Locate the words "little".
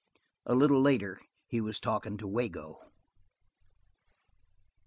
0.55-0.81